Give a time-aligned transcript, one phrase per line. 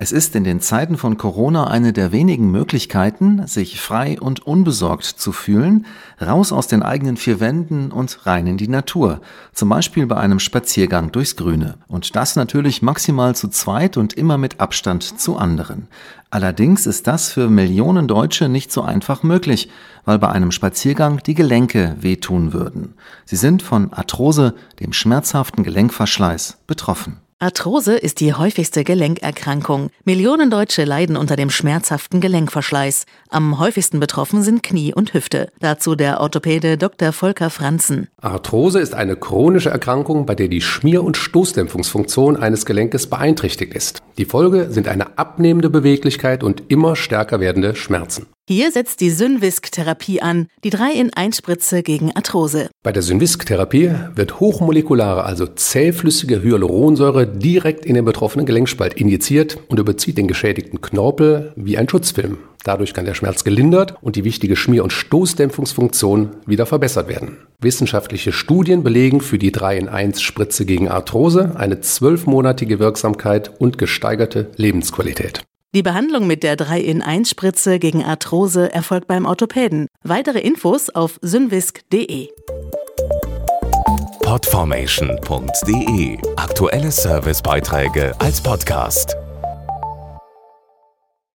[0.00, 5.02] Es ist in den Zeiten von Corona eine der wenigen Möglichkeiten, sich frei und unbesorgt
[5.04, 5.86] zu fühlen,
[6.24, 9.20] raus aus den eigenen vier Wänden und rein in die Natur,
[9.52, 11.78] zum Beispiel bei einem Spaziergang durchs Grüne.
[11.88, 15.88] Und das natürlich maximal zu zweit und immer mit Abstand zu anderen.
[16.30, 19.68] Allerdings ist das für Millionen Deutsche nicht so einfach möglich,
[20.04, 22.94] weil bei einem Spaziergang die Gelenke wehtun würden.
[23.24, 27.16] Sie sind von Arthrose, dem schmerzhaften Gelenkverschleiß, betroffen.
[27.40, 29.90] Arthrose ist die häufigste Gelenkerkrankung.
[30.04, 33.06] Millionen Deutsche leiden unter dem schmerzhaften Gelenkverschleiß.
[33.30, 35.52] Am häufigsten betroffen sind Knie und Hüfte.
[35.60, 37.12] Dazu der Orthopäde Dr.
[37.12, 38.08] Volker Franzen.
[38.20, 44.02] Arthrose ist eine chronische Erkrankung, bei der die Schmier- und Stoßdämpfungsfunktion eines Gelenkes beeinträchtigt ist.
[44.18, 48.26] Die Folge sind eine abnehmende Beweglichkeit und immer stärker werdende Schmerzen.
[48.50, 52.70] Hier setzt die Synvisk-Therapie an, die 3-in-1-Spritze gegen Arthrose.
[52.82, 59.78] Bei der Synvisk-Therapie wird hochmolekulare, also zähflüssige Hyaluronsäure direkt in den betroffenen Gelenkspalt injiziert und
[59.78, 62.38] überzieht den geschädigten Knorpel wie ein Schutzfilm.
[62.64, 67.36] Dadurch kann der Schmerz gelindert und die wichtige Schmier- und Stoßdämpfungsfunktion wieder verbessert werden.
[67.60, 75.42] Wissenschaftliche Studien belegen für die 3-in-1-Spritze gegen Arthrose eine zwölfmonatige Wirksamkeit und gesteigerte Lebensqualität.
[75.74, 79.86] Die Behandlung mit der 3-in-1-Spritze gegen Arthrose erfolgt beim Orthopäden.
[80.02, 82.30] Weitere Infos auf synvisk.de.
[84.22, 89.14] Podformation.de Aktuelle Servicebeiträge als Podcast.